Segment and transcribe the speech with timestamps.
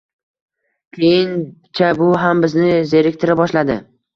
[0.97, 3.79] Keyincha bu ham bizni zeriktira boshladi